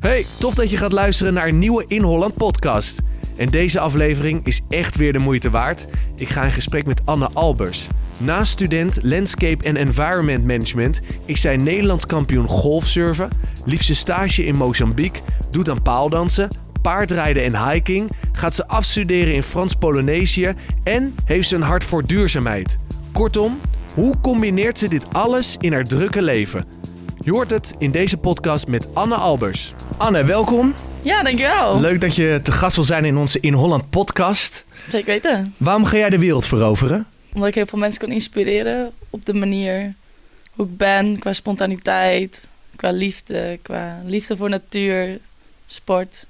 [0.00, 3.00] Hey, tof dat je gaat luisteren naar een nieuwe In Holland podcast.
[3.36, 5.86] En deze aflevering is echt weer de moeite waard.
[6.16, 7.88] Ik ga in gesprek met Anne Albers.
[8.18, 13.28] Naast student Landscape en Environment Management is zij Nederlands kampioen golfsurfen,
[13.64, 16.48] liep stage in Mozambique, doet aan paaldansen,
[16.82, 20.54] paardrijden en hiking, gaat ze afstuderen in Frans-Polynesië
[20.84, 22.78] en heeft ze een hart voor duurzaamheid.
[23.12, 23.60] Kortom,
[23.94, 26.64] hoe combineert ze dit alles in haar drukke leven?
[27.18, 29.74] Je hoort het in deze podcast met Anne Albers.
[30.00, 30.74] Anne, welkom.
[31.02, 31.80] Ja, dankjewel.
[31.80, 34.64] Leuk dat je te gast wil zijn in onze In Holland podcast.
[34.88, 35.54] Zeker weten.
[35.56, 37.06] Waarom ga jij de wereld veroveren?
[37.32, 39.94] Omdat ik heel veel mensen kan inspireren op de manier
[40.52, 45.18] hoe ik ben, qua spontaniteit, qua liefde, qua liefde voor natuur,
[45.66, 46.26] sport.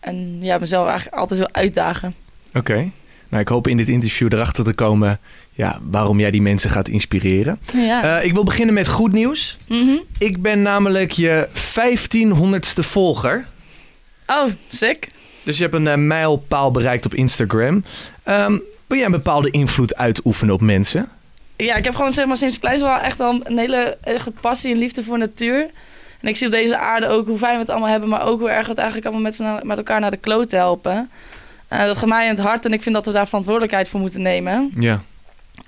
[0.00, 2.14] En ja, mezelf eigenlijk altijd wil uitdagen.
[2.54, 2.90] Oké.
[3.28, 5.18] Nou, ik hoop in dit interview erachter te komen
[5.56, 7.60] ja, waarom jij die mensen gaat inspireren.
[7.72, 8.18] Ja.
[8.18, 9.56] Uh, ik wil beginnen met goed nieuws.
[9.68, 9.94] Mhm.
[10.18, 13.46] Ik ben namelijk je 1500ste volger.
[14.26, 15.08] Oh, sick.
[15.42, 17.84] Dus je hebt een uh, mijlpaal bereikt op Instagram.
[18.28, 21.08] Um, wil jij een bepaalde invloed uitoefenen op mensen?
[21.56, 23.98] Ja, ik heb gewoon zeg maar, sinds kleins wel echt al een hele
[24.40, 25.66] passie en liefde voor natuur.
[26.20, 28.40] En ik zie op deze aarde ook hoe fijn we het allemaal hebben, maar ook
[28.40, 31.10] hoe erg we het eigenlijk allemaal met, z'n- met elkaar naar de kloot helpen.
[31.72, 34.00] Uh, dat gaat mij in het hart en ik vind dat we daar verantwoordelijkheid voor
[34.00, 34.70] moeten nemen.
[34.78, 35.02] Ja.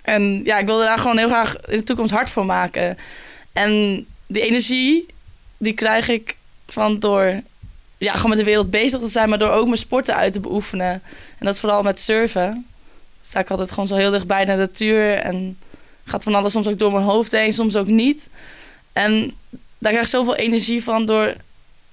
[0.03, 2.99] En ja, ik wilde daar gewoon heel graag in de toekomst hard voor maken.
[3.53, 5.07] En die energie,
[5.57, 6.37] die krijg ik
[6.67, 7.41] van door
[7.99, 10.41] ja, gewoon met de wereld bezig te zijn, maar door ook mijn sporten uit te
[10.41, 11.03] beoefenen.
[11.39, 12.67] En dat is vooral met surfen.
[13.23, 15.59] Sta ik altijd gewoon zo heel dicht bij de natuur en
[16.05, 18.31] gaat van alles soms ook door mijn hoofd heen, soms ook niet.
[18.93, 19.33] En
[19.79, 21.35] daar krijg ik zoveel energie van, door,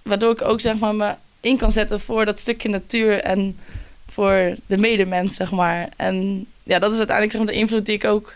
[0.01, 3.59] waardoor ik ook zeg maar me in kan zetten voor dat stukje natuur en
[4.07, 5.89] voor de medemens, zeg maar.
[5.95, 8.35] En ja, dat is uiteindelijk zeg maar, de invloed die ik ook.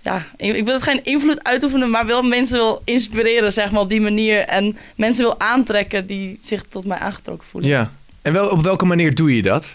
[0.00, 3.88] Ja, ik wil het geen invloed uitoefenen, maar wel mensen wil inspireren, zeg maar, op
[3.88, 4.40] die manier.
[4.40, 7.70] En mensen wil aantrekken die zich tot mij aangetrokken voelen.
[7.70, 7.90] Ja.
[8.22, 9.68] En wel, op welke manier doe je dat?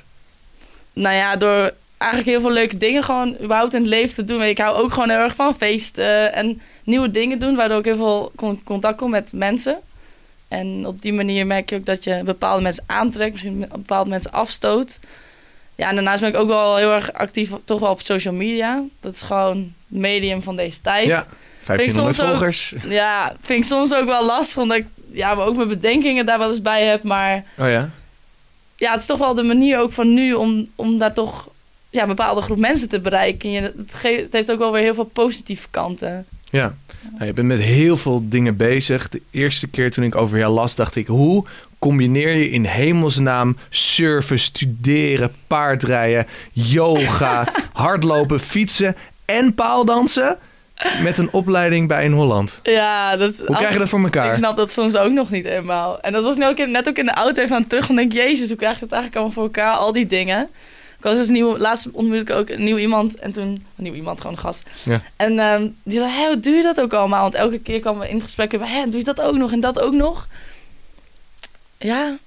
[0.94, 4.42] Nou ja, door eigenlijk heel veel leuke dingen gewoon überhaupt in het leven te doen.
[4.42, 7.96] Ik hou ook gewoon heel erg van feesten en nieuwe dingen doen, waardoor ik heel
[7.96, 9.78] veel con- contact kom met mensen.
[10.48, 14.32] En op die manier merk je ook dat je bepaalde mensen aantrekt, misschien bepaalde mensen
[14.32, 15.00] afstoot.
[15.80, 18.84] Ja, en daarnaast ben ik ook wel heel erg actief toch wel op social media.
[19.00, 21.08] Dat is gewoon het medium van deze tijd.
[21.08, 21.26] Ja.
[21.66, 22.74] 1500 soms ook- volgers.
[22.90, 26.40] Ja, vind ik soms ook wel lastig, omdat ik ja, maar ook mijn bedenkingen daar
[26.40, 27.04] wel eens bij heb.
[27.04, 27.90] Maar Oh ja?
[28.76, 31.50] ja, het is toch wel de manier ook van nu om, om daar toch
[31.90, 33.52] ja, een bepaalde groep mensen te bereiken.
[33.52, 36.26] Je, het, ge- het heeft ook wel weer heel veel positieve kanten.
[36.50, 36.76] Ja.
[37.14, 39.10] Nou, je bent met heel veel dingen bezig.
[39.10, 41.08] De eerste keer toen ik over jou las, dacht ik...
[41.08, 41.46] hoe
[41.80, 46.28] combineer je in hemelsnaam surfen, studeren, paardrijden...
[46.52, 48.96] yoga, hardlopen, fietsen
[49.26, 50.38] en paaldansen...
[51.04, 52.60] met een opleiding bij in Holland?
[52.64, 54.36] Ja, dat, Hoe krijg je dat voor Ik elkaar?
[54.36, 56.00] snap dat soms ook nog niet helemaal.
[56.02, 57.90] En dat was nu ook in- net ook in de auto even aan het terug.
[57.90, 59.74] En denk ik, jezus, hoe krijg je het eigenlijk allemaal voor elkaar?
[59.78, 60.50] Al die dingen.
[60.98, 63.16] Ik was dus nieuw, laatst ontmoette ik ook een nieuw iemand.
[63.16, 64.70] En toen, een nieuw iemand, gewoon een gast.
[64.84, 65.02] Ja.
[65.16, 67.22] En ehm, die zei, hé, hoe doe je dat ook allemaal?
[67.22, 68.52] Want elke keer kwamen we in het gesprek.
[68.52, 70.28] Hé, doe je dat ook nog en dat ook nog?
[71.80, 72.18] Ja.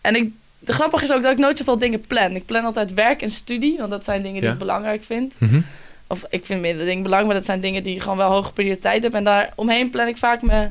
[0.00, 2.36] En ik, de grappige is ook dat ik nooit zoveel dingen plan.
[2.36, 3.78] Ik plan altijd werk en studie.
[3.78, 4.52] Want dat zijn dingen die Ja.
[4.52, 5.34] ik belangrijk vind.
[5.38, 5.60] Mhm.
[6.06, 9.02] Of ik vind minder dingen belangrijk, maar dat zijn dingen die gewoon wel hoge prioriteit
[9.02, 9.18] hebben.
[9.20, 10.68] En daar omheen plan ik vaak me.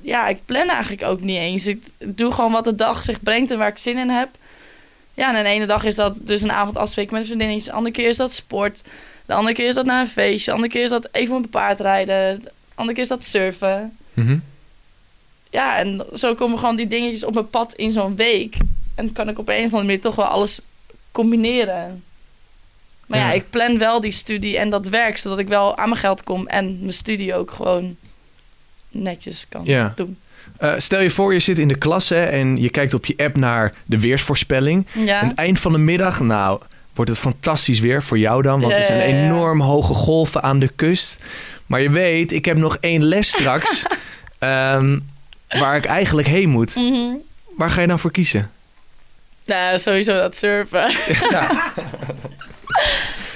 [0.00, 1.66] Ja, ik plan eigenlijk ook niet eens.
[1.66, 4.28] Ik doe gewoon wat de dag zich brengt en waar ik zin in heb.
[5.14, 7.70] Ja, en de ene dag is dat dus een avond afspreken met een vriendinnetje.
[7.70, 8.82] De andere keer is dat sport.
[9.26, 10.44] De andere keer is dat naar een feestje.
[10.50, 12.42] De andere keer is dat even op een paard rijden.
[12.42, 13.96] De andere keer is dat surfen.
[14.14, 14.38] Mhm.
[15.54, 18.56] Ja, en zo komen gewoon die dingetjes op mijn pad in zo'n week.
[18.94, 20.60] En kan ik op een of andere manier toch wel alles
[21.12, 22.02] combineren.
[23.06, 23.26] Maar ja.
[23.28, 23.32] Ja.
[23.32, 26.46] ik plan wel die studie en dat werk, zodat ik wel aan mijn geld kom
[26.46, 27.96] en mijn studie ook gewoon
[28.90, 29.92] netjes kan Ja.
[29.96, 30.18] doen.
[30.58, 33.14] Eh, stel je voor, je zit in de klas hè, en je kijkt op je
[33.16, 34.86] app naar de weersvoorspelling.
[35.04, 36.60] Ja, het eind van de middag, nou,
[36.94, 38.60] wordt het fantastisch weer voor jou dan.
[38.60, 41.18] Want er zijn enorm hoge golven aan de kust.
[41.66, 43.82] Maar je weet, ik heb nog één les straks.
[44.38, 44.98] ehm,
[45.58, 46.74] waar ik eigenlijk heen moet.
[46.74, 47.14] Mhm.
[47.56, 48.50] Waar ga je dan voor kiezen?
[49.44, 50.90] Nou, sowieso dat surfen.
[51.30, 51.72] Ja.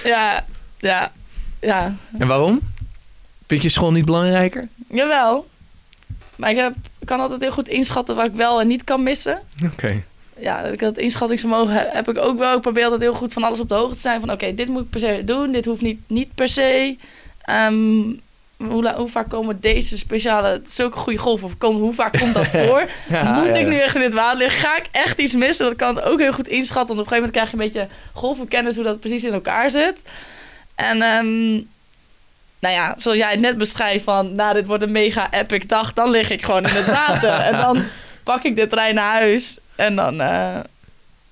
[0.05, 0.45] ja,
[0.79, 1.13] ja,
[1.61, 1.97] ja.
[2.19, 2.61] En waarom?
[3.47, 4.69] Vind je school niet belangrijker?
[4.89, 5.49] Jawel.
[6.37, 9.43] Maar ik, heb, kan altijd heel goed inschatten wat ik wel en niet kan missen.
[9.65, 10.03] Oké.
[10.39, 12.57] ja, dat inschattingsvermogen heb, heb ik ook wel.
[12.57, 14.21] Ik probeer altijd heel goed van alles op de hoogte te zijn.
[14.21, 15.53] Van oké, dit moet ik per se doen.
[15.53, 16.97] Dit hoeft niet, niet per se.
[17.43, 18.03] Ehm,
[18.67, 22.89] hoe, vaak komen deze speciale, zulke goede golven, of komen, hoe vaak komt dat voor?
[23.09, 24.61] Ja, moet ja, ik nu echt in het water liggen?
[24.61, 25.67] Ga ik echt iets missen?
[25.67, 26.97] Dat kan het ook heel goed inschatten.
[26.97, 29.71] Want op een gegeven moment krijg je een beetje golvenkennis hoe dat precies in elkaar
[29.71, 30.03] zit.
[30.75, 31.53] En ehm,
[32.59, 35.93] nou ja, zoals jij het net beschrijft van, nou dit wordt een mega epic dag,
[35.93, 37.31] dan lig ik gewoon in het water.
[37.51, 37.85] en dan
[38.23, 39.59] pak ik de trein naar huis.
[39.77, 40.59] En dan, eh,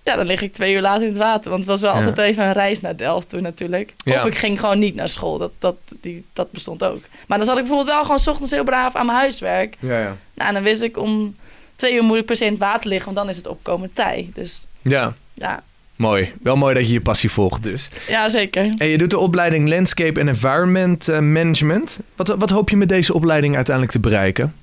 [0.06, 1.50] ja, dan lig ik twee uur later in het water.
[1.50, 1.96] Want het was wel Ja.
[1.98, 3.92] altijd even een reis naar Delft toen natuurlijk.
[4.04, 4.20] Ja.
[4.20, 5.38] Of ik ging gewoon niet naar school.
[5.38, 7.02] Dat, dat, die, dat bestond ook.
[7.26, 9.76] Maar dan zat ik bijvoorbeeld wel gewoon 's ochtends heel braaf aan mijn huiswerk.
[9.80, 10.16] Ja, ja.
[10.34, 11.36] Nou, en dan wist ik om
[11.76, 13.04] twee uur moet ik per se in het water liggen.
[13.14, 14.30] Want dan is het opkomend tij.
[14.34, 15.62] Dus Ja, ja,
[15.96, 16.32] mooi.
[16.42, 17.88] Wel mooi dat je je passie volgt dus.
[18.08, 18.74] ja zeker.
[18.78, 21.98] En je doet de opleiding Landscape en Environment eh, Management.
[22.16, 24.54] Wat, wat hoop je met deze opleiding uiteindelijk te bereiken?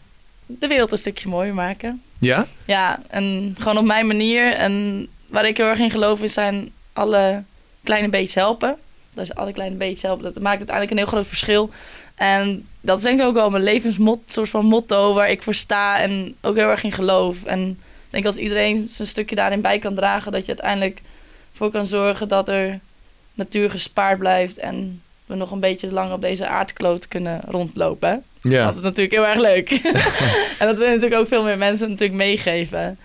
[0.46, 2.02] De wereld een stukje mooier maken.
[2.20, 2.46] Ja?
[2.66, 4.54] Ja, en gewoon op mijn manier.
[4.54, 7.44] En waar ik heel erg in geloof is zijn alle
[7.84, 8.78] kleine beetjes helpen.
[9.14, 10.24] Dat is alle kleine beetjes helpen.
[10.24, 11.70] Dat maakt uiteindelijk een heel groot verschil.
[12.16, 15.54] En dat is denk ik ook wel mijn levensmot, soort van motto waar ik voor
[15.54, 17.44] sta en ook heel erg in geloof.
[17.44, 21.02] En ik denk als iedereen zijn stukje daarin bij kan dragen, dat je uiteindelijk
[21.52, 22.80] voor kan zorgen dat er
[23.34, 28.24] natuur gespaard blijft en we nog een beetje lang op deze aardkloot kunnen rondlopen.
[28.42, 28.66] Ja.
[28.66, 29.70] Dat is natuurlijk heel erg leuk.
[30.60, 32.98] en dat willen natuurlijk ook veel meer mensen natuurlijk meegeven.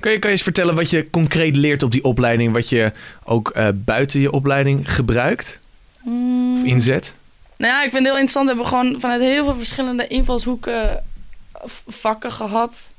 [0.00, 2.52] Kun je, kan je eens vertellen wat je concreet leert op die opleiding?
[2.52, 2.92] Wat je
[3.24, 5.60] ook eh, buiten je opleiding gebruikt
[6.54, 7.14] of inzet?
[7.56, 8.48] Nou ja, ik vind het heel interessant.
[8.48, 11.02] We hebben gewoon vanuit heel veel verschillende invalshoeken
[11.64, 12.90] v- vakken gehad.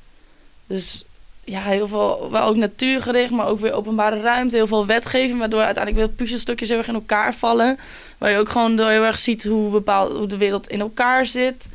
[0.67, 1.03] Dus
[1.44, 4.55] ja, heel veel, wel ook natuurgericht, maar ook weer openbare ruimte.
[4.55, 7.77] Heel veel wetgeving, waardoor uiteindelijk weer puzzelstukjes heel erg in elkaar vallen.
[8.17, 11.25] Waar je ook gewoon door heel erg ziet hoe, bepaald, hoe de wereld in elkaar
[11.25, 11.69] zit.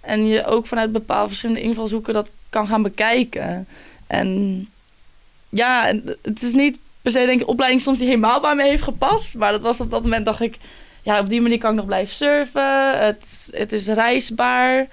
[0.00, 3.66] En je ook vanuit bepaalde verschillende invalshoeken dat kan gaan bekijken.
[4.12, 4.68] En
[5.48, 5.92] ja,
[6.22, 9.34] het is niet per se denk ik opleiding soms die helemaal bij me heeft gepast.
[9.36, 10.56] Maar dat was op dat moment dacht ik,
[11.02, 12.98] ja, op die manier kan ik nog blijven surfen.
[12.98, 14.86] Het, het is reisbaar.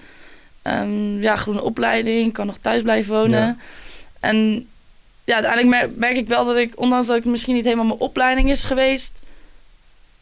[0.62, 2.28] Ehm, ja, groene opleiding.
[2.28, 3.40] Ik kan nog thuis blijven wonen.
[3.40, 3.56] Ja.
[4.20, 4.68] En
[5.24, 8.00] ja, uiteindelijk mer- merk ik wel dat ik, ondanks dat ik misschien niet helemaal mijn
[8.00, 9.22] opleiding is geweest,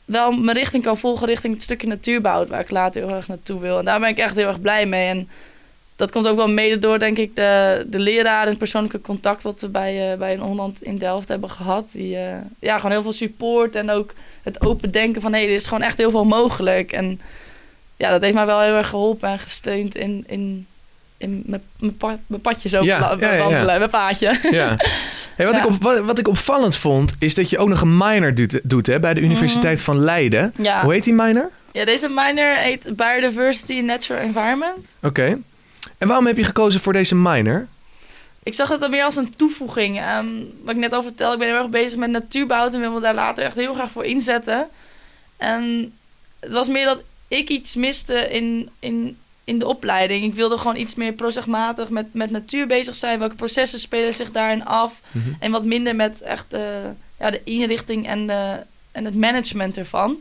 [0.05, 3.59] wel mijn richting kan volgen richting het stukje natuurbouw, waar ik later heel erg naartoe
[3.59, 3.79] wil.
[3.79, 5.07] En daar ben ik echt heel erg blij mee.
[5.07, 5.29] En
[5.97, 9.43] dat komt ook wel mede door, denk ik, de, de leraar en het persoonlijke contact
[9.43, 11.89] wat we bij, eh, bij een Holland in Delft hebben gehad.
[11.91, 14.13] Die, eh, ja, gewoon heel veel support en ook
[14.43, 16.91] het open denken van, hé, hey, er is gewoon echt heel veel mogelijk.
[16.91, 17.19] En
[17.97, 20.67] ja, dat heeft mij wel heel erg geholpen en gesteund in, in,
[21.17, 24.39] in mijn, mijn, pa- mijn padjes ook Ja, wandelen, mijn paadje.
[24.51, 24.75] Ja.
[25.35, 25.61] Hey, wat, Ja.
[25.61, 28.59] Ik op, wat, wat ik opvallend vond, is dat je ook nog een minor doet,
[28.63, 30.53] doet hè, bij de Universiteit van Leiden.
[30.57, 30.83] Ja.
[30.83, 31.49] Hoe heet die minor?
[31.71, 34.87] ja, deze minor heet Biodiversity Natural Environment.
[35.01, 35.37] Oké.
[35.97, 37.67] En waarom heb je gekozen voor deze minor?
[38.43, 39.99] Ik zag het dan meer als een toevoeging.
[39.99, 40.27] Ehm,
[40.63, 42.99] wat ik net al vertelde, ik ben heel erg bezig met natuurbouw en wil me
[42.99, 44.69] daar later echt heel graag voor inzetten.
[45.37, 45.93] En
[46.39, 50.23] het was meer dat ik iets miste in, in, in de opleiding.
[50.23, 53.19] Ik wilde gewoon iets meer projectmatig met, met natuur bezig zijn.
[53.19, 55.01] Welke processen spelen zich daarin af?
[55.11, 55.29] Mhm.
[55.39, 56.61] En wat minder met echt eh,
[57.19, 58.59] ja, de inrichting en, de,
[58.91, 60.11] en het management ervan.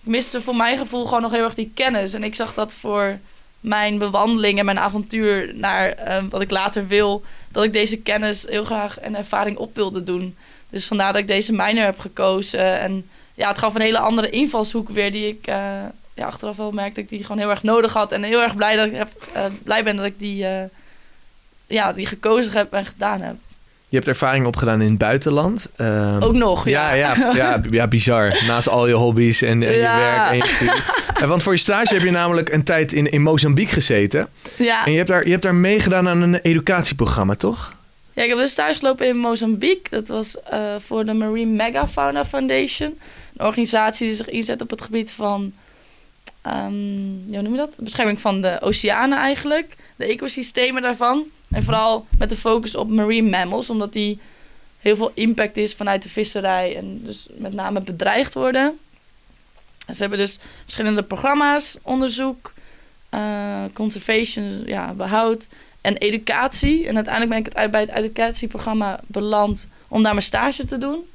[0.00, 2.14] Ik miste voor mijn gevoel gewoon nog heel erg die kennis.
[2.14, 3.18] En ik zag dat voor
[3.60, 8.46] mijn bewandeling en mijn avontuur naar eh, wat ik later wil, dat ik deze kennis
[8.48, 10.36] heel graag en ervaring op wilde doen.
[10.70, 12.80] Dus vandaar dat ik deze minor heb gekozen.
[12.80, 16.70] En ja, het gaf een hele andere invalshoek weer, die ik eh, ja, achteraf wel
[16.70, 18.12] merkte dat ik die gewoon heel erg nodig had.
[18.12, 20.64] En heel erg blij, dat ik heb, eh, blij ben dat ik die, eh,
[21.66, 23.36] ja, die gekozen heb en gedaan heb.
[23.88, 25.68] Je hebt ervaring opgedaan in het buitenland.
[25.76, 27.14] Ehm, Ook nog, ja, ja.
[27.16, 28.42] ja, ja, ja, bizar.
[28.46, 30.82] Naast al je hobby's en, en je werk en je studie.
[31.20, 34.28] En want voor je stage heb je namelijk een tijd in, in Mozambique gezeten.
[34.56, 34.84] ja.
[34.84, 37.74] En je hebt, daar, je hebt daar meegedaan aan een educatieprogramma, toch?
[38.12, 39.90] Ja, ik heb dus stage gelopen in Mozambique.
[39.90, 42.98] Dat was eh, voor de Marine Megafauna Foundation.
[43.36, 45.52] Een organisatie die zich inzet op het gebied van...
[46.42, 46.68] ja,
[47.28, 47.76] hoe noem je dat?
[47.80, 49.74] Bescherming van de oceanen eigenlijk.
[49.96, 51.24] De ecosystemen daarvan.
[51.56, 53.70] En vooral met de focus op marine mammals.
[53.70, 54.20] Omdat die
[54.78, 56.76] heel veel impact is vanuit de visserij.
[56.76, 58.78] En dus met name bedreigd worden.
[59.86, 61.78] En ze hebben dus verschillende programma's.
[61.82, 62.52] Onderzoek,
[63.08, 65.48] eh, conservation, ja, behoud
[65.80, 66.86] en educatie.
[66.86, 71.08] En uiteindelijk ben ik het bij het educatieprogramma beland om daar mijn stage te doen.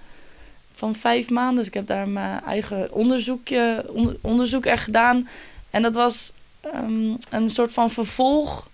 [0.72, 1.56] Van vijf maanden.
[1.56, 5.28] Dus ik heb daar mijn eigen onderzoekje, onder- onderzoek echt gedaan.
[5.70, 6.32] En dat was
[6.62, 8.70] ehm, een soort van vervolg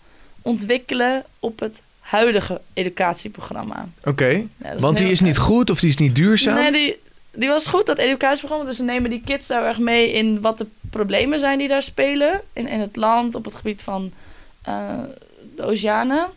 [0.48, 3.88] ontwikkelen op het huidige educatieprogramma.
[4.04, 4.44] Oké.
[4.58, 6.56] Ja, Want die is niet goed of die is niet duurzaam?
[6.56, 7.00] Nee, die,
[7.32, 8.66] die was goed, dat educatieprogramma.
[8.66, 11.84] Dus ze nemen die kids daar erg mee in wat de problemen zijn die daar
[11.84, 12.42] spelen.
[12.54, 14.12] In, in het land, op het gebied van
[14.62, 15.00] eh,
[15.56, 16.28] de oceanen.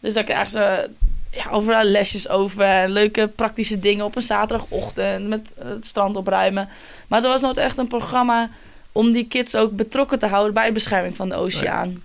[0.00, 0.90] Dus daar krijgen ze
[1.30, 2.62] ja, overal lesjes over.
[2.62, 5.28] En leuke praktische dingen op een zaterdagochtend.
[5.28, 6.68] Met het strand opruimen.
[7.08, 8.50] Maar er was nooit echt een programma
[8.92, 12.02] om die kids ook betrokken te houden bij de bescherming van de oceaan.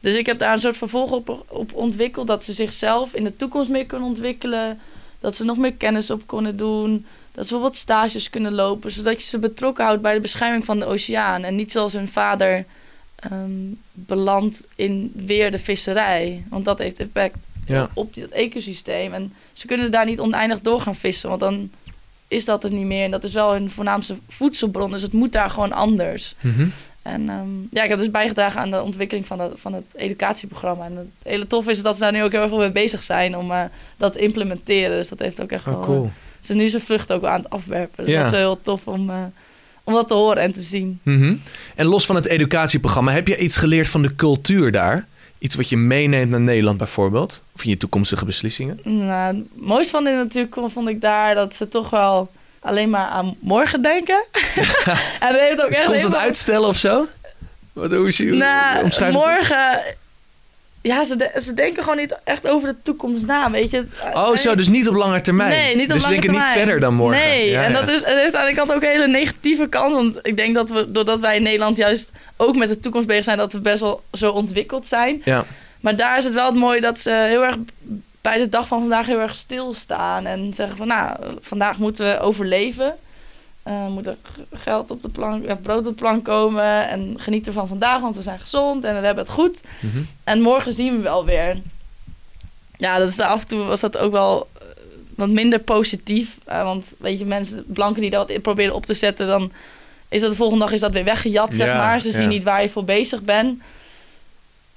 [0.00, 2.26] Dus ik heb daar een soort vervolg op, op ontwikkeld.
[2.26, 4.80] Dat ze zichzelf in de toekomst meer kunnen ontwikkelen.
[5.20, 7.06] Dat ze nog meer kennis op kunnen doen.
[7.32, 8.92] Dat ze bijvoorbeeld stages kunnen lopen.
[8.92, 11.42] Zodat je ze betrokken houdt bij de bescherming van de oceaan.
[11.44, 12.64] En niet zoals hun vader
[13.16, 13.50] ehm,
[13.92, 16.44] belandt in weer de visserij.
[16.50, 17.90] Want dat heeft effect Ja.
[17.94, 19.12] op het ecosysteem.
[19.14, 21.70] En ze kunnen daar niet oneindig door gaan vissen, want dan
[22.28, 23.04] is dat er niet meer.
[23.04, 26.34] En dat is wel hun voornaamste voedselbron, dus het moet daar gewoon anders.
[26.40, 26.68] Mhm.
[27.08, 30.84] En ehm, ja, ik heb dus bijgedragen aan de ontwikkeling van, dat, van het educatieprogramma.
[30.84, 33.36] En het hele tof is dat ze daar nu ook heel erg mee bezig zijn
[33.36, 33.62] om eh,
[33.96, 34.96] dat te implementeren.
[34.96, 35.82] Dus dat heeft ook echt Oh, wel...
[35.84, 36.10] cool.
[36.40, 38.04] Ze is nu zijn vrucht ook aan het afwerpen.
[38.04, 38.22] Dus Ja.
[38.22, 39.16] dat is heel tof om, eh,
[39.84, 41.00] om dat te horen en te zien.
[41.02, 41.34] Mhm.
[41.74, 45.06] En los van het educatieprogramma, heb je iets geleerd van de cultuur daar?
[45.38, 47.42] Iets wat je meeneemt naar Nederland bijvoorbeeld?
[47.54, 48.80] Of in je toekomstige beslissingen?
[48.84, 52.30] Nou, het mooiste van dit natuurlijk vond ik daar dat ze toch wel
[52.68, 54.24] alleen maar aan morgen denken.
[55.20, 57.06] en dat heeft ook Dus echt uitstellen of zo?
[57.72, 59.10] Wat, hoe is je, Nou, het?
[59.10, 59.80] morgen...
[60.82, 63.84] Ja, ze, de- ze denken gewoon niet echt over de toekomst na, weet je.
[64.14, 65.48] Oh, zo, dus niet op lange termijn.
[65.50, 66.58] Nee, niet op dus ze lange denken niet termijn.
[66.58, 67.20] verder dan morgen.
[67.20, 67.80] Nee, Ja, en ja.
[67.80, 69.92] dat is, het heeft aan de kant ook een hele negatieve kant.
[69.94, 73.24] Want ik denk dat we, doordat wij in Nederland juist ook met de toekomst bezig
[73.24, 75.22] zijn, dat we best wel zo ontwikkeld zijn.
[75.24, 75.44] Ja.
[75.80, 77.56] Maar daar is het wel het mooie dat ze heel erg
[78.28, 80.26] bij de dag van vandaag heel erg stilstaan.
[80.26, 82.94] En zeggen van, nou, vandaag moeten we overleven.
[83.62, 84.16] Eh moet er
[84.52, 86.88] geld op de plank, eh, brood op de plank komen.
[86.88, 89.62] En genieten van vandaag, want we zijn gezond en we hebben het goed.
[89.80, 90.02] Mhm.
[90.24, 91.56] En morgen zien we wel weer.
[92.76, 94.66] Ja, dat is af en toe was dat ook wel eh,
[95.16, 96.38] wat minder positief.
[96.44, 99.52] Want weet je, mensen, blanken die dat proberen op te zetten, dan
[100.08, 102.00] is dat de volgende dag is dat weer weggejat, zeg Ja, maar.
[102.00, 102.14] Ze ja.
[102.14, 103.62] zien niet waar je voor bezig bent.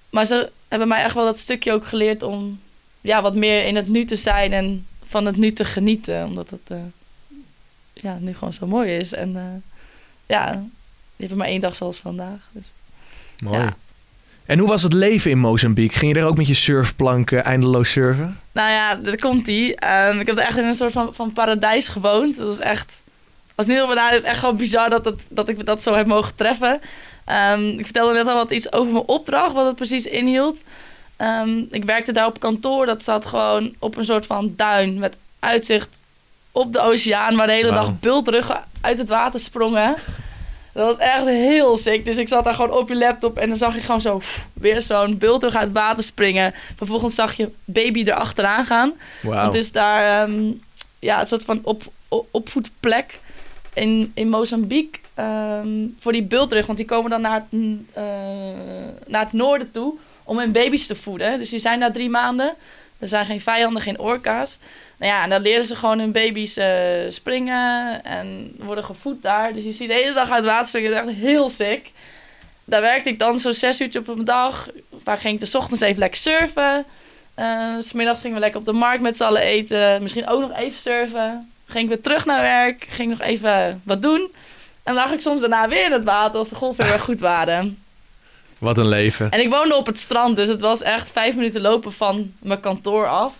[0.09, 2.59] Maar ze hebben mij echt wel dat stukje ook geleerd om
[3.01, 6.25] ja, wat meer in het nu te zijn en van het nu te genieten.
[6.25, 6.77] Omdat het eh,
[7.93, 9.13] ja, nu gewoon zo mooi is.
[9.13, 9.43] En eh,
[10.25, 10.63] ja,
[11.15, 12.49] je hebt maar één dag zoals vandaag.
[12.51, 12.73] Dus.
[13.39, 13.59] Mooi.
[13.59, 13.75] Ja.
[14.45, 15.97] En hoe was het leven in Mozambique?
[15.97, 18.39] Ging je daar ook met je surfplanken eindeloos surfen?
[18.51, 19.71] Nou ja, daar komt die.
[20.19, 22.37] ik heb er echt in een soort van, van paradijs gewoond.
[22.37, 23.01] Dat is echt.
[23.55, 26.35] Als nu na is echt gewoon bizar dat, het, dat ik dat zo heb mogen
[26.35, 26.81] treffen.
[27.25, 30.63] Ehm, ik vertelde net al wat iets over mijn opdracht, wat het precies inhield.
[31.21, 32.85] Ehm, ik werkte daar op kantoor.
[32.85, 35.99] Dat zat gewoon op een soort van duin met uitzicht
[36.51, 39.95] op de oceaan, waar de hele dag bultruggen uit het water sprongen.
[40.73, 42.05] Dat was echt heel sick.
[42.05, 44.45] Dus ik zat daar gewoon op je laptop en dan zag je gewoon zo pff,
[44.53, 46.53] weer zo'n bultrug uit het water springen.
[46.75, 48.93] Vervolgens zag je baby erachteraan gaan.
[49.21, 49.45] Wauw.
[49.45, 50.51] Het is daar ehm,
[50.99, 53.19] ja, een soort van op, op, opvoedplek
[53.73, 56.65] in, in Mozambique ehm, voor die bultrug.
[56.65, 57.61] Want die komen dan naar het,
[57.93, 58.03] eh,
[59.07, 61.39] naar het noorden toe om hun baby's te voeden.
[61.39, 62.53] Dus die zijn daar drie maanden.
[62.99, 64.59] Er zijn geen vijanden, geen orka's.
[64.97, 69.53] Nou ja, en dan leren ze gewoon hun baby's eh, springen en worden gevoed daar.
[69.53, 70.91] Dus je ziet de hele dag uit water springen.
[70.91, 71.91] Dat is echt heel sick.
[72.65, 74.69] Daar werkte ik dan zo'n zes uurtje op een dag.
[75.03, 76.85] Waar ging ik de ochtends even lekker surfen.
[77.79, 80.01] S Smiddags gingen we lekker op de markt met z'n allen eten.
[80.01, 81.51] Misschien ook nog even surfen.
[81.65, 82.87] Ging ik weer terug naar werk.
[82.89, 84.31] Ging nog even wat doen.
[84.83, 87.80] En lag ik soms daarna weer in het water als de golven erg goed waren.
[88.61, 89.29] Wat een leven.
[89.31, 92.59] En ik woonde op het strand, dus het was echt vijf minuten lopen van mijn
[92.59, 93.33] kantoor af.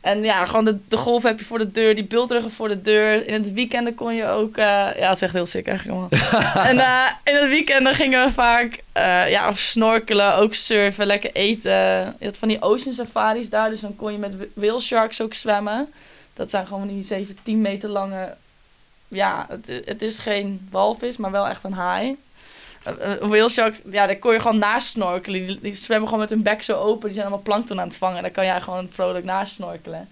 [0.00, 2.82] En ja, gewoon de, de golf heb je voor de deur, die bultruggen voor de
[2.82, 3.26] deur.
[3.26, 4.56] In het weekend kon je ook...
[4.56, 6.64] eh, ja, het is echt heel sick eigenlijk allemaal.
[6.70, 11.70] en eh, in het weekend gingen we vaak eh, ja, snorkelen, ook surfen, lekker eten.
[12.18, 15.34] Je had van die ocean safaris daar, dus dan kon je met whale sharks ook
[15.34, 15.92] zwemmen.
[16.34, 18.34] Dat zijn gewoon die 7, 10 meter lange...
[19.08, 22.16] Ja, het, het is geen walvis, maar wel echt een haai.
[22.84, 25.46] Een een whale shark, ja, daar kon je gewoon naast snorkelen.
[25.46, 27.04] Die, die zwemmen gewoon met hun bek zo open.
[27.04, 28.16] Die zijn allemaal plankton aan het vangen.
[28.16, 30.08] En daar kan jij gewoon vrolijk naast snorkelen.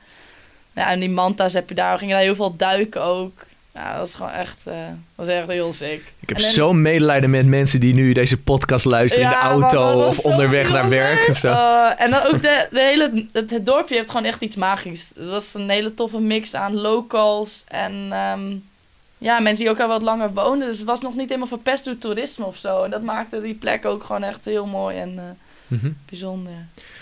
[0.74, 1.92] Ja, en die manta's heb je daar.
[1.92, 3.32] We gingen daar heel veel duiken ook.
[3.74, 4.74] Ja, dat is gewoon echt, eh,
[5.16, 6.02] dat was echt heel sick.
[6.20, 9.36] Ik heb En dan- zo'n medelijden met mensen die nu deze podcast luisteren in de
[9.44, 11.48] auto of zo onderweg naar werk of zo.
[11.48, 15.12] Uh, en dan ook de, de hele, het, het dorpje heeft gewoon echt iets magisch.
[15.18, 18.54] Het was een hele toffe mix aan locals en ehm,
[19.20, 20.68] ja, mensen die ook al wat langer woonden.
[20.68, 22.82] Dus het was nog niet helemaal verpest door toerisme of zo.
[22.82, 25.24] En dat maakte die plek ook gewoon echt heel mooi en eh,
[25.66, 25.90] Mhm.
[26.08, 26.52] bijzonder.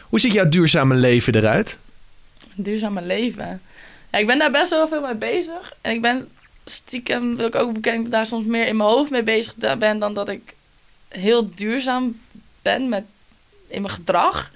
[0.08, 1.78] Hoe ziet jouw duurzame leven eruit?
[2.54, 3.60] Duurzame leven.
[4.10, 5.72] Ja, ik ben daar best wel veel mee bezig.
[5.80, 6.28] En ik ben
[6.64, 10.14] stiekem, wil ik ook bekennen, daar soms meer in mijn hoofd mee bezig ben dan
[10.14, 10.54] dat ik
[11.08, 12.20] heel duurzaam
[12.62, 13.04] ben met,
[13.66, 14.50] in mijn gedrag.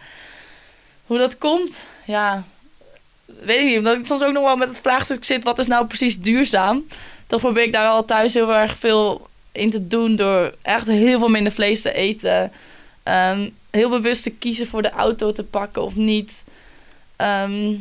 [1.07, 1.73] Hoe dat komt,
[2.07, 2.45] ja,
[3.25, 3.78] weet ik niet.
[3.78, 6.85] Omdat ik soms ook nog wel met het vraagstuk zit, wat is nou precies duurzaam?
[7.33, 11.19] Toch probeer ik daar wel thuis heel erg veel in te doen door echt heel
[11.19, 12.53] veel minder vlees te eten.
[13.03, 16.45] Ehm, heel bewust te kiezen voor de auto te pakken of niet.
[17.17, 17.75] Ehm,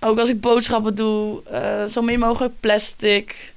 [0.00, 3.52] ook als ik boodschappen doe, eh, zo min mogelijk plastic.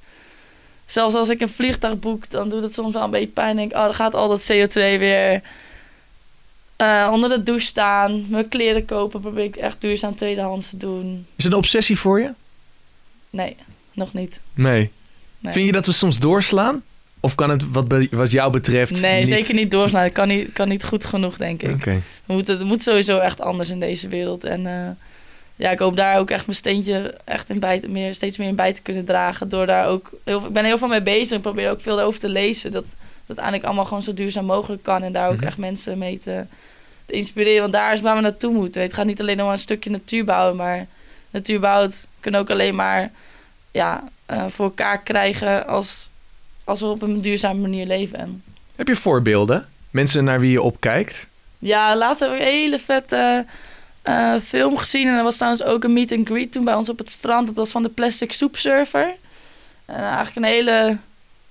[0.84, 3.56] Zelfs als ik een vliegtuig boek, dan doet het soms wel een beetje pijn.
[3.56, 5.42] Denk ik, oh, dan gaat al dat CO2 weer
[6.76, 8.26] eh, onder de douche staan.
[8.28, 11.26] Mijn kleren kopen probeer ik echt duurzaam tweedehands te doen.
[11.36, 12.30] Is het een obsessie voor je?
[13.30, 13.56] Nee,
[13.92, 14.40] nog niet.
[14.54, 14.90] Nee.
[15.46, 15.54] Nee.
[15.54, 16.82] Vind je dat we soms doorslaan?
[17.20, 19.28] Of kan het wat, wat jou betreft Nee, niet?
[19.28, 20.02] zeker niet doorslaan.
[20.02, 21.84] Het kan niet, kan niet goed genoeg, denk ik.
[21.84, 24.44] We moeten, het moet sowieso echt anders in deze wereld.
[24.44, 24.88] En eh,
[25.56, 28.48] ja, ik hoop daar ook echt mijn steentje echt in bij te, meer, steeds meer
[28.48, 29.48] in bij te kunnen dragen.
[29.48, 31.36] Door daar ook heel, ik ben heel veel mee bezig.
[31.36, 32.70] Ik probeer ook veel over te lezen.
[32.70, 32.94] Dat dat
[33.26, 35.02] uiteindelijk allemaal gewoon zo duurzaam mogelijk kan.
[35.02, 35.44] En daar ook Mhm.
[35.46, 36.44] echt mensen mee te,
[37.04, 37.60] te inspireren.
[37.60, 38.82] Want daar is waar we naartoe moeten.
[38.82, 40.56] Het gaat niet alleen om een stukje natuur bouwen.
[40.56, 40.86] Maar
[41.30, 43.10] natuur bouwt kunnen ook alleen maar
[43.76, 46.08] ja, eh, voor elkaar krijgen als,
[46.64, 48.42] als we op een duurzame manier leven.
[48.76, 49.66] Heb je voorbeelden?
[49.90, 51.26] Mensen naar wie je opkijkt?
[51.58, 53.46] Ja, laatst heb ik een hele vette
[54.02, 55.08] eh, film gezien.
[55.08, 57.46] En er was trouwens ook een meet and greet toen bij ons op het strand.
[57.46, 59.14] Dat was van de Plastic Soup Surfer.
[59.84, 60.96] En eigenlijk een hele,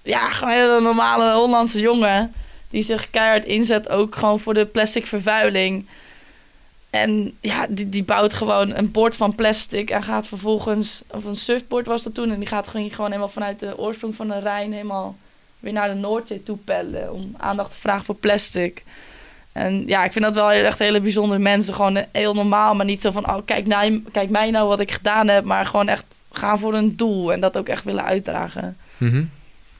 [0.01, 2.33] ja, gewoon een hele normale Hollandse jongen.
[2.69, 5.87] Die zich keihard inzet ook gewoon voor de plastic vervuiling.
[6.95, 11.35] En ja, die, die bouwt gewoon een bord van plastic en gaat vervolgens, of een
[11.35, 14.39] surfboard was dat toen, en die gaat gewoon, gewoon helemaal vanuit de oorsprong van de
[14.39, 15.15] Rijn helemaal
[15.59, 18.83] weer naar de Noordzee toe pellen om aandacht te vragen voor plastic.
[19.51, 21.73] En ja, ik vind dat wel echt hele bijzondere mensen.
[21.73, 24.91] Gewoon heel normaal, maar niet zo van, oh, kijk, nou, kijk mij nou wat ik
[24.91, 25.43] gedaan heb.
[25.43, 28.77] Maar gewoon echt gaan voor een doel en dat ook echt willen uitdragen.
[28.97, 29.23] Mhm.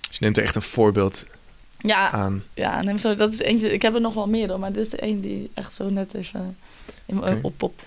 [0.07, 1.25] Dus je neemt er echt een voorbeeld
[1.77, 2.43] Ja, aan.
[2.53, 3.73] ja neem zo, dat is eentje.
[3.73, 5.89] Ik heb er nog wel meer hoor, maar dit is de een die echt zo
[5.89, 6.57] net even
[7.05, 7.39] Oké.
[7.41, 7.83] oppopt.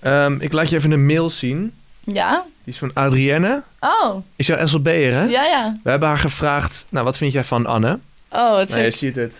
[0.00, 1.72] Ehm, ik laat je even een mail zien.
[2.04, 2.44] Ja?
[2.64, 3.62] Die is van Adrienne.
[3.80, 5.22] Oh, Is jouw SLB'er, hè?
[5.24, 5.76] ja, ja.
[5.82, 7.98] We hebben haar gevraagd, nou, wat vind jij van Anne?
[8.30, 9.34] Oh, het is Nou, je ziet het.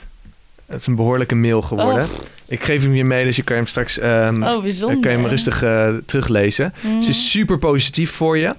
[0.66, 2.08] Het is een behoorlijke mail geworden.
[2.46, 5.00] Ik geef hem je mee, dus je kan hem straks ehm, oh, bijzonder.
[5.00, 6.74] kan je hem rustig eh, teruglezen.
[6.80, 7.00] Mhm.
[7.02, 8.54] Ze is super positief voor je.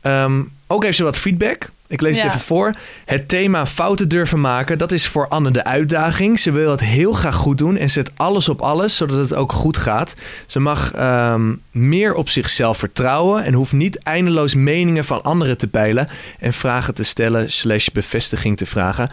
[0.00, 1.70] Ehm, ook heeft ze wat feedback.
[1.88, 2.74] Ik lees het even voor.
[3.04, 6.40] Het thema fouten durven maken, dat is voor Anne de uitdaging.
[6.40, 9.52] Ze wil het heel graag goed doen en zet alles op alles, zodat het ook
[9.52, 10.14] goed gaat.
[10.46, 15.66] Ze mag ehm, meer op zichzelf vertrouwen en hoeft niet eindeloos meningen van anderen te
[15.66, 19.10] peilen en vragen te stellen slash bevestiging te vragen.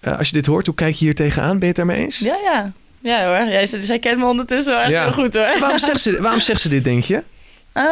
[0.00, 1.50] Eh, als je dit hoort, hoe kijk je hier tegenaan?
[1.52, 2.18] Ben je het daarmee eens?
[2.18, 2.72] Ja, ja.
[3.00, 5.02] Ja hoor, jij, zij kent me ondertussen wel echt Ja.
[5.02, 5.56] heel goed hoor.
[5.60, 7.22] Waarom, zegt ze, waarom zegt ze dit, denk je?
[7.72, 7.84] Ehm,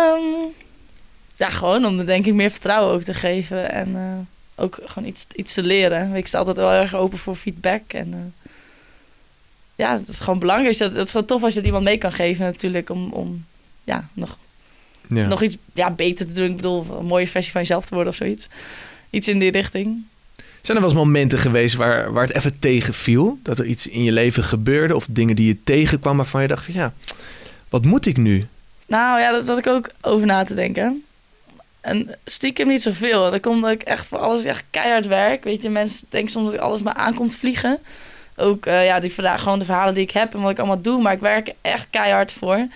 [1.42, 3.70] ja, gewoon om er denk ik meer vertrouwen ook te geven.
[3.70, 6.14] En eh, ook gewoon iets, iets te leren.
[6.14, 7.82] Ik sta altijd wel erg open voor feedback.
[7.88, 8.50] En eh,
[9.74, 10.78] ja, dat is gewoon belangrijk.
[10.78, 12.90] Het is wel tof als je het iemand mee kan geven natuurlijk.
[12.90, 13.44] Om, om
[13.84, 14.38] ja, nog,
[15.08, 15.26] Ja.
[15.26, 16.50] nog iets ja, beter te doen.
[16.50, 18.48] Ik bedoel, een mooie versie van jezelf te worden of zoiets.
[19.10, 20.02] Iets in die richting.
[20.36, 23.38] Zijn er wel eens momenten geweest waar, waar het even tegenviel?
[23.42, 26.64] Dat er iets in je leven gebeurde of dingen die je tegenkwam waarvan je dacht
[26.64, 26.92] van ja,
[27.68, 28.46] wat moet ik nu?
[28.86, 31.04] Nou ja, dat zat ik ook over na te denken.
[31.82, 33.30] En stiekem niet zoveel.
[33.30, 35.44] Dat komt omdat ik echt voor alles echt keihard werk.
[35.44, 37.78] Weet je, mensen denken soms dat ik alles maar aankomt vliegen.
[38.36, 40.80] Ook eh, ja, die vraag, gewoon de verhalen die ik heb en wat ik allemaal
[40.82, 41.02] doe.
[41.02, 42.66] Maar ik werk er echt keihard voor.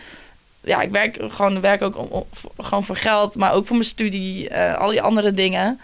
[0.61, 2.27] Ja, ik werk gewoon werk ook om, om-
[2.65, 5.81] gewoon voor geld, maar ook voor mijn studie, eh, al die andere dingen.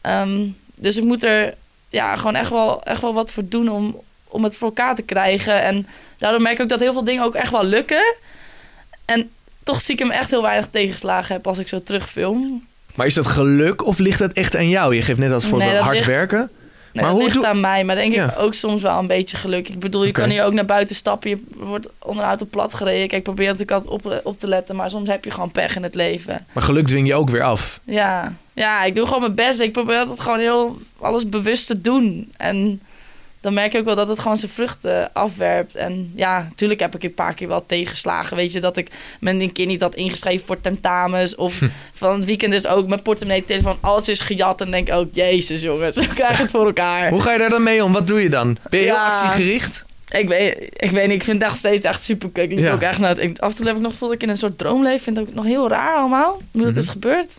[0.00, 0.40] Ehm,
[0.74, 1.54] dus ik moet er
[1.88, 5.02] ja, gewoon echt wel, echt wel wat voor doen om, om het voor elkaar te
[5.02, 5.62] krijgen.
[5.62, 5.86] En
[6.18, 8.14] daardoor merk ik ook dat heel veel dingen ook echt wel lukken.
[9.04, 9.30] En
[9.64, 12.64] toch stiekem echt heel weinig tegenslagen heb als ik zo terugfilm.
[12.94, 14.94] Maar is dat geluk of ligt dat echt aan jou?
[14.94, 16.38] Je geeft net als voorbeeld Nee, hard ligt- werken.
[16.38, 18.24] Nee, Maar dat hoe ligt doe- aan mij, maar denk Ja.
[18.32, 19.68] ik ook soms wel een beetje geluk.
[19.68, 21.30] Ik bedoel, je kan hier ook naar buiten stappen.
[21.30, 23.00] Je wordt onder een auto plat gereden.
[23.08, 25.76] Kijk, ik probeer natuurlijk altijd op, op te letten, maar soms heb je gewoon pech
[25.76, 26.46] in het leven.
[26.52, 27.80] Maar geluk dwing je ook weer af.
[27.84, 29.60] Ja, ja ik doe gewoon mijn best.
[29.60, 32.32] Ik probeer altijd gewoon heel alles bewust te doen.
[32.36, 32.80] En
[33.44, 35.74] dan merk je ook wel dat het gewoon zijn vruchten afwerpt.
[35.74, 38.36] En ja, natuurlijk heb ik een paar keer wel tegenslagen.
[38.36, 38.88] Weet je, dat ik
[39.20, 41.34] mijn kind niet had ingeschreven voor tentamens.
[41.34, 41.60] Of
[41.92, 44.60] van het weekend is ook mijn portemonnee, telefoon, alles is gejat.
[44.60, 47.10] En denk ik ook, jezus jongens, we krijgen het voor elkaar.
[47.10, 47.92] Hoe ga je daar dan mee om?
[47.92, 48.56] Wat doe je dan?
[48.70, 49.84] Ben je heel actiegericht?
[50.08, 52.30] Ik weet, ik weet niet, ik vind het echt steeds echt super.
[52.42, 52.72] Ik liep Ja.
[52.72, 54.28] ook echt naar het, ik- af en toe heb ik nog gevoel dat ik in
[54.28, 54.94] een soort droom leef.
[54.96, 56.78] Ik vind ook nog heel raar allemaal, hoe dat Mhm.
[56.78, 57.38] is gebeurd.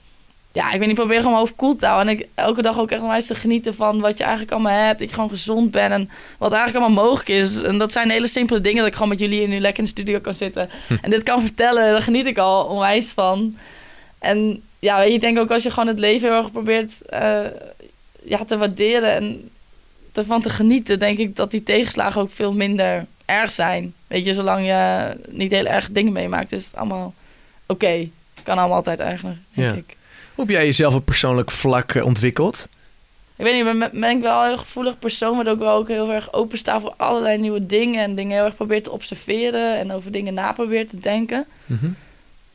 [0.55, 2.13] Ja, ik weet niet, probeer gewoon mijn hoofd cool te houden.
[2.13, 4.99] En ik elke dag ook echt onwijs te genieten van wat je eigenlijk allemaal hebt.
[4.99, 7.61] Dat je gewoon gezond bent en wat eigenlijk allemaal mogelijk is.
[7.61, 9.89] En dat zijn hele simpele dingen dat ik gewoon met jullie nu lekker in de
[9.89, 10.69] studio kan zitten.
[10.87, 10.95] Hm.
[11.01, 13.57] En dit kan vertellen, daar geniet ik al onwijs van.
[14.19, 17.01] En ja, weet je, ik denk ook als je gewoon het leven heel erg probeert
[17.01, 17.39] eh,
[18.23, 19.49] ja, te waarderen en
[20.13, 23.93] ervan te genieten, denk ik dat die tegenslagen ook veel minder erg zijn.
[24.07, 27.13] Weet je, zolang je niet heel erg dingen meemaakt, is het allemaal
[27.65, 28.07] oké.
[28.43, 29.77] Kan allemaal altijd eigenlijk, denk Ja.
[29.77, 29.95] ik.
[30.35, 32.69] Hoe heb jij jezelf op persoonlijk vlak eh, ontwikkeld?
[33.35, 35.75] Ik weet niet, ik ben, ben ik wel een heel gevoelig persoon, waardoor ik wel
[35.75, 39.77] ook heel erg opensta voor allerlei nieuwe dingen en dingen heel erg probeer te observeren
[39.77, 41.45] en over dingen na probeer te denken.
[41.65, 41.85] Mhm.
[41.85, 41.91] Ik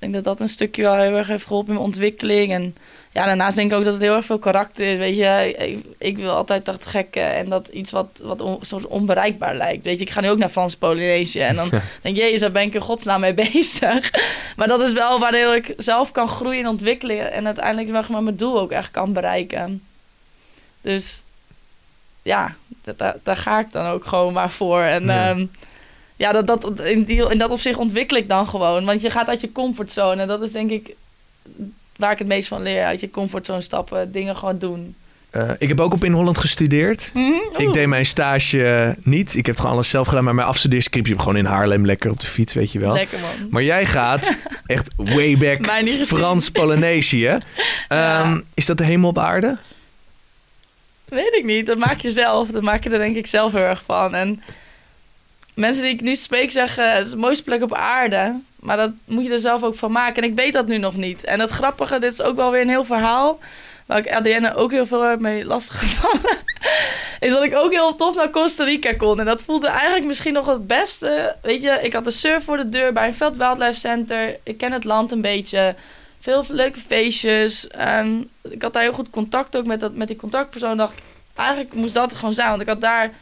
[0.01, 2.53] denk dat dat een stukje wel heel erg heeft geholpen in mijn ontwikkeling.
[2.53, 2.77] En
[3.13, 4.99] ja, daarnaast denk ik ook dat het heel erg veel karakter is.
[4.99, 8.87] Weet je, ik, ik wil altijd dat gekke en dat iets wat, wat on, soort
[8.87, 9.85] onbereikbaar lijkt.
[9.85, 11.71] Weet je, ik ga nu ook naar Frans Polynesië en dan
[12.03, 14.11] denk je, jezus, daar ben ik in godsnaam mee bezig.
[14.57, 18.23] Maar dat is wel waar ik zelf kan groeien en ontwikkelen en uiteindelijk zeg maar,
[18.23, 19.83] mijn doel ook echt kan bereiken.
[20.81, 21.23] Dus
[22.23, 22.55] ja,
[22.97, 24.83] daar, daar ga ik dan ook gewoon maar voor.
[24.83, 25.37] En Ja.
[25.37, 25.49] ja,
[26.21, 28.85] ja dat, dat, in, die, in dat opzicht ontwikkel ik dan gewoon.
[28.85, 30.23] Want je gaat uit je comfortzone.
[30.23, 30.95] En dat is denk ik
[31.97, 32.85] waar ik het meest van leer.
[32.85, 34.95] Uit je comfortzone stappen, dingen gewoon doen.
[35.31, 37.11] Eh, ik heb ook op In Holland gestudeerd.
[37.15, 39.35] Mhm, Ik deed mijn stage niet.
[39.35, 40.25] Ik heb gewoon alles zelf gedaan.
[40.25, 42.93] Maar mijn afstudeerscriptie heb ik gewoon in Haarlem lekker op de fiets, weet je wel.
[42.93, 43.49] Lekker man.
[43.51, 44.35] Maar jij gaat
[44.67, 45.67] echt way back.
[46.07, 47.39] Frans-Polynesië.
[47.89, 48.21] Ja.
[48.23, 49.57] Ehm, Is dat de hemel op aarde?
[51.05, 51.67] Weet ik niet.
[51.67, 52.49] Dat maak je zelf.
[52.49, 54.15] Dat maak je er denk ik zelf heel erg van.
[54.15, 54.43] En
[55.61, 56.93] mensen die ik nu spreek zeggen...
[56.93, 58.41] het is de mooiste plek op aarde.
[58.61, 60.23] Maar dat moet je er zelf ook van maken.
[60.23, 61.25] En ik weet dat nu nog niet.
[61.25, 63.39] En het grappige, dit is ook wel weer een heel verhaal...
[63.87, 66.39] waar ik Adrienne ook heel veel heb mee lastiggevallen...
[67.21, 69.21] is dat ik ook heel tof naar Costa Rica kon.
[69.21, 71.37] En dat voelde eigenlijk misschien nog het beste.
[71.43, 74.37] Weet je, ik had de surf voor de deur bij een Veld Wildlife Center.
[74.43, 75.75] Ik ken het land een beetje...
[76.23, 77.69] Veel leuke feestjes.
[77.69, 80.77] Ehm, ik had daar heel goed contact ook met, dat, met die contactpersoon.
[80.77, 80.95] Dacht,
[81.35, 82.49] eigenlijk moest dat gewoon zijn.
[82.49, 83.13] Want ik had daar...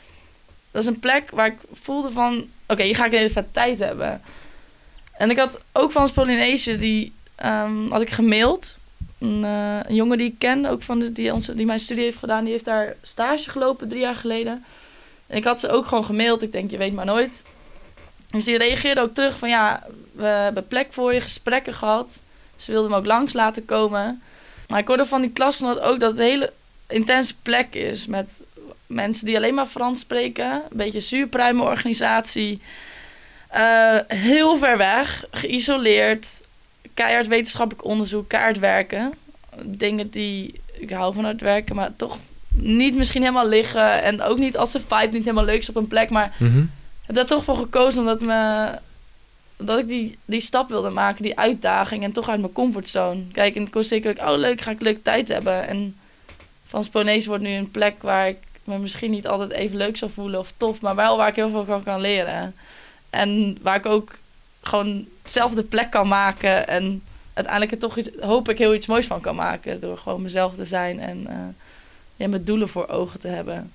[0.71, 2.49] Dat is een plek waar ik voelde van...
[2.67, 4.23] Oké, hier ga ik een hele vet tijd hebben.
[5.13, 6.77] En ik had ook van Polynesië...
[6.77, 8.77] Die ehm, had ik gemaild.
[9.19, 10.67] Een, eh, een jongen die ik ken.
[10.67, 12.43] Ook van de, die, onze, die mijn studie heeft gedaan.
[12.43, 14.65] Die heeft daar stage gelopen drie jaar geleden.
[15.27, 16.43] En ik had ze ook gewoon gemaild.
[16.43, 17.39] Ik denk, je weet maar nooit.
[18.31, 19.49] Dus die reageerde ook terug van...
[19.49, 21.21] Ja, we hebben plek voor je.
[21.21, 22.21] Gesprekken gehad.
[22.57, 24.23] Ze wilden me ook langs laten komen.
[24.69, 26.53] Maar ik hoorde van die klasgenoot ook dat het een hele
[26.87, 28.07] intense plek is.
[28.07, 28.41] Met
[28.89, 30.53] mensen die alleen maar Frans spreken.
[30.53, 32.61] Een beetje zuurpruimenorganisatie.
[33.49, 35.25] Eh, heel ver weg.
[35.31, 36.43] Geïsoleerd.
[36.95, 38.29] Keihard wetenschappelijk onderzoek.
[38.29, 39.13] Keihard werken.
[39.63, 40.61] Dingen die...
[40.79, 42.19] Ik hou van het werken, maar toch
[42.55, 44.03] niet misschien helemaal liggen.
[44.03, 46.11] En ook niet als de vibe niet helemaal leuk is op een plek.
[46.11, 48.71] Maar ik heb daar toch voor gekozen omdat, me,
[49.57, 53.23] dat ik die, die stap wilde maken, die uitdaging en toch uit mijn comfortzone.
[53.33, 55.69] Kijk, in Costa Rica denk ik, oh leuk, ga ik leuke tijd hebben.
[55.69, 55.97] En
[56.65, 60.11] van Sponees wordt nu een plek waar ik me misschien niet altijd even leuk zou
[60.11, 62.55] voelen of tof, maar wel waar ik heel veel van kan leren.
[63.11, 64.13] En waar ik ook
[64.63, 67.03] gewoon zelf de plek kan maken en
[67.35, 70.55] uiteindelijk er toch iets, hoop ik heel iets moois van kan maken door gewoon mezelf
[70.55, 71.35] te zijn en eh,
[72.17, 73.73] ja, mijn doelen voor ogen te hebben.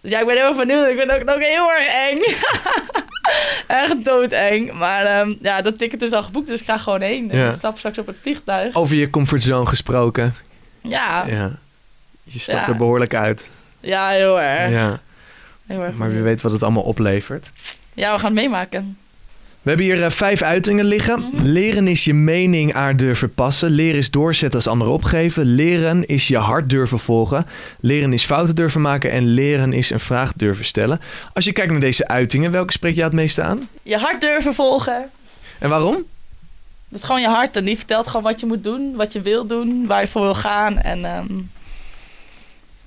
[0.00, 0.88] Dus ja, ik ben heel erg benieuwd.
[0.88, 2.18] Ik het ook nog heel erg eng.
[3.82, 4.72] Echt doodeng.
[4.72, 7.28] Maar ehm, ja, dat ticket is al geboekt, dus ik ga gewoon heen.
[7.32, 7.48] Ja.
[7.48, 8.74] Ik stap straks op het vliegtuig.
[8.74, 10.34] Over je comfortzone gesproken.
[10.80, 11.50] Ja, ja, Ja.
[12.22, 12.72] Je stapt Ja.
[12.72, 13.50] er behoorlijk uit.
[13.82, 14.70] Heel erg.
[14.70, 15.00] Ja.
[15.66, 17.52] Heel erg Maar wie weet wat het allemaal oplevert.
[17.94, 18.96] Ja, we gaan het meemaken.
[19.62, 21.20] We hebben hier eh, vijf uitingen liggen.
[21.20, 21.44] Mhm.
[21.44, 23.70] Leren is je mening aan durven passen.
[23.70, 25.44] Leren is doorzetten als anderen opgeven.
[25.44, 27.46] Leren is je hart durven volgen.
[27.80, 29.10] Leren is fouten durven maken.
[29.10, 31.00] En leren is een vraag durven stellen.
[31.32, 33.68] Als je kijkt naar deze uitingen, welke spreekt jou het meeste aan?
[33.82, 35.10] Je hart durven volgen.
[35.58, 36.04] En waarom?
[36.88, 37.56] Dat is gewoon je hart.
[37.56, 40.22] En die vertelt gewoon wat je moet doen, wat je wil doen, waar je voor
[40.22, 40.78] wil gaan.
[40.78, 41.38] En ehm,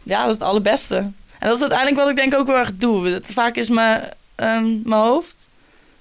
[0.06, 0.96] ja, dat is het allerbeste.
[1.40, 3.08] En dat is uiteindelijk wat ik denk ook heel erg doe.
[3.08, 5.50] Het, vaak is mijn, ehm, mijn hoofd,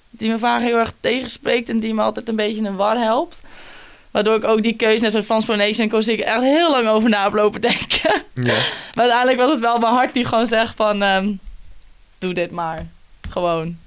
[0.09, 2.97] die me vaak heel erg tegenspreekt en die me altijd een beetje in een war
[2.97, 3.41] helpt.
[4.11, 7.09] Waardoor ik ook die keuze net met Frans Polynesië en Rica echt heel lang over
[7.09, 8.23] na heb lopen denken.
[8.33, 8.53] Ja.
[8.95, 11.01] Maar uiteindelijk was het wel mijn hart die gewoon zegt van...
[11.01, 11.31] ehm,
[12.17, 12.85] doe dit maar.
[13.29, 13.77] Gewoon.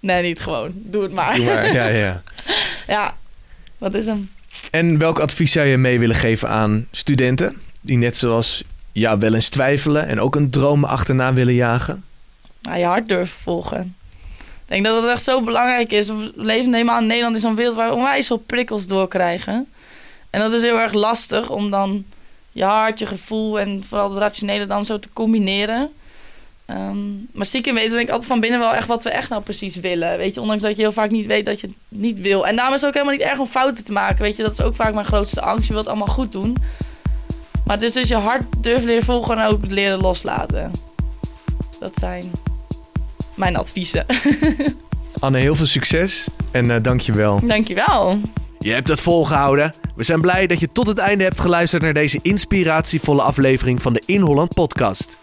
[0.00, 0.72] Nee, niet gewoon.
[0.74, 1.34] Doe het maar.
[1.34, 1.72] Doe maar.
[1.72, 2.22] Ja, ja.
[2.86, 3.16] Ja,
[3.78, 4.30] dat is hem.
[4.70, 8.62] En welk advies zou je mee willen geven aan studenten die net zoals
[8.92, 12.04] ja, wel eens twijfelen en ook een droom achterna willen jagen?
[12.62, 13.94] Nou, je hart durven volgen.
[14.40, 16.06] Ik denk dat het echt zo belangrijk is.
[16.06, 19.66] We leven helemaal in Nederland is een wereld waar we onwijs veel prikkels doorkrijgen.
[20.30, 22.04] En dat is heel erg lastig om dan
[22.52, 25.90] je hart, je gevoel en vooral het rationele dan zo te combineren.
[26.66, 26.98] Ehm,
[27.32, 29.42] maar stiekem weten we denk ik altijd van binnen wel echt wat we echt nou
[29.42, 30.16] precies willen.
[30.16, 32.46] Weet je, ondanks dat je heel vaak niet weet dat je het niet wil.
[32.46, 34.22] En daarom is het ook helemaal niet erg om fouten te maken.
[34.22, 35.66] Weet je, dat is ook vaak mijn grootste angst.
[35.66, 36.56] Je wilt allemaal goed doen.
[37.64, 40.70] Maar het is dus je hart durven leren volgen en ook leren loslaten.
[41.78, 42.30] Dat zijn
[43.34, 44.06] mijn adviezen.
[45.20, 47.40] Anne, heel veel succes en eh dank je wel.
[47.46, 48.20] Dankjewel.
[48.58, 49.74] Je hebt het volgehouden.
[49.96, 53.92] We zijn blij dat je tot het einde hebt geluisterd naar deze inspiratievolle aflevering van
[53.92, 55.18] de In Holland podcast.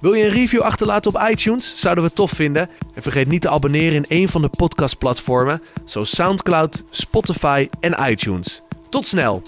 [0.00, 1.80] Wil je een review achterlaten op iTunes?
[1.80, 2.70] Zouden we het tof vinden.
[2.94, 8.62] En vergeet niet te abonneren in een van de podcastplatformen zoals SoundCloud, Spotify en iTunes.
[8.88, 9.42] Tot snel!